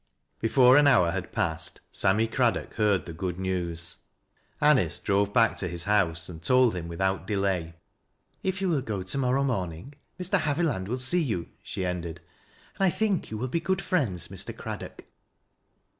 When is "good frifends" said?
13.59-14.29